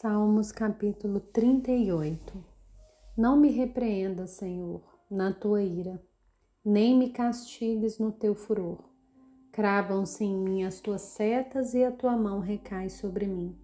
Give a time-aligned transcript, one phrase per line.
[0.00, 2.42] Salmos capítulo 38
[3.18, 4.80] Não me repreendas, Senhor,
[5.10, 6.02] na tua ira,
[6.64, 8.82] nem me castigues no teu furor.
[9.52, 13.54] Cravam-se em mim as tuas setas e a tua mão recai sobre mim.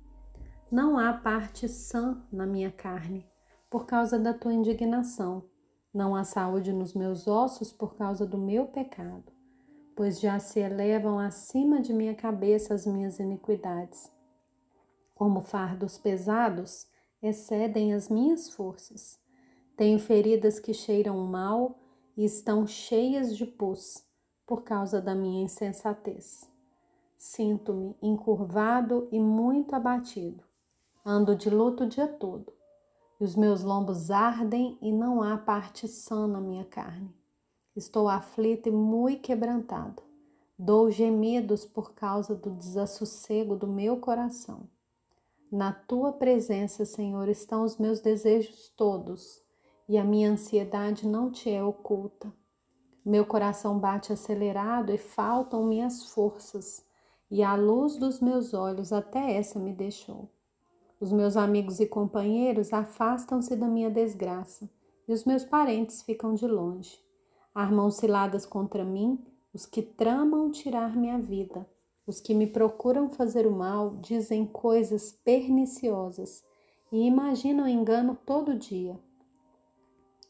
[0.70, 3.26] Não há parte sã na minha carne,
[3.70, 5.42] por causa da tua indignação.
[5.90, 9.32] Não há saúde nos meus ossos por causa do meu pecado,
[9.96, 14.14] pois já se elevam acima de minha cabeça as minhas iniquidades
[15.16, 16.86] como fardos pesados,
[17.22, 19.18] excedem as minhas forças.
[19.74, 21.80] Tenho feridas que cheiram mal
[22.14, 24.04] e estão cheias de pus
[24.46, 26.48] por causa da minha insensatez.
[27.16, 30.44] Sinto-me encurvado e muito abatido.
[31.02, 32.52] Ando de luto o dia todo.
[33.18, 37.10] E os meus lombos ardem e não há parte sã na minha carne.
[37.74, 40.02] Estou aflito e muito quebrantado.
[40.58, 44.68] Dou gemidos por causa do desassossego do meu coração.
[45.50, 49.44] Na tua presença, Senhor, estão os meus desejos todos
[49.88, 52.32] e a minha ansiedade não te é oculta.
[53.04, 56.84] Meu coração bate acelerado e faltam minhas forças,
[57.30, 60.28] e a luz dos meus olhos até essa me deixou.
[61.00, 64.68] Os meus amigos e companheiros afastam-se da minha desgraça,
[65.06, 66.98] e os meus parentes ficam de longe.
[67.54, 69.24] Armam ciladas contra mim
[69.54, 71.64] os que tramam tirar minha vida.
[72.06, 76.44] Os que me procuram fazer o mal dizem coisas perniciosas
[76.92, 78.96] e imaginam engano todo dia.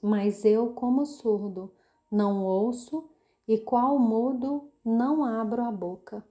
[0.00, 1.70] Mas eu, como surdo,
[2.10, 3.10] não ouço
[3.46, 6.24] e qual mudo não abro a boca.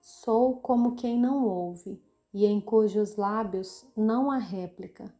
[0.00, 2.00] Sou como quem não ouve
[2.32, 5.12] e em cujos lábios não há réplica.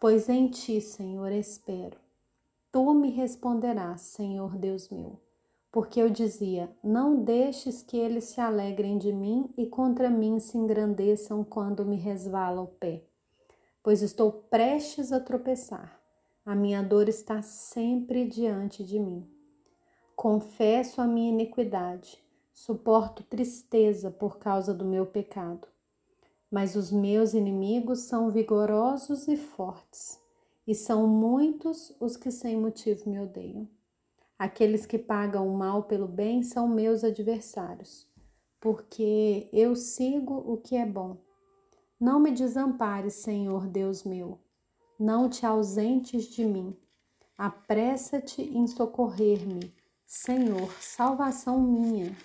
[0.00, 1.98] Pois em ti, Senhor, espero.
[2.72, 5.20] Tu me responderás, Senhor Deus meu
[5.74, 10.56] porque eu dizia: Não deixes que eles se alegrem de mim e contra mim se
[10.56, 13.02] engrandeçam quando me resvala o pé,
[13.82, 16.00] pois estou prestes a tropeçar.
[16.46, 19.28] A minha dor está sempre diante de mim.
[20.14, 25.66] Confesso a minha iniquidade, suporto tristeza por causa do meu pecado.
[26.48, 30.20] Mas os meus inimigos são vigorosos e fortes,
[30.68, 33.68] e são muitos os que sem motivo me odeiam.
[34.38, 38.06] Aqueles que pagam o mal pelo bem são meus adversários,
[38.60, 41.18] porque eu sigo o que é bom.
[42.00, 44.40] Não me desampares, Senhor Deus meu,
[44.98, 46.76] não te ausentes de mim.
[47.38, 49.72] Apressa-te em socorrer-me,
[50.04, 52.16] Senhor, salvação minha.